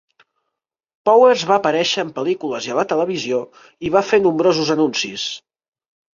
Powers 1.09 1.43
va 1.51 1.57
aparèixer 1.61 2.05
en 2.05 2.09
pel·lícules 2.15 2.69
i 2.69 2.73
a 2.73 2.79
la 2.79 2.87
televisió 2.95 3.43
i 3.89 3.93
va 3.99 4.05
fer 4.09 4.21
nombrosos 4.27 4.75
anuncis. 4.79 5.29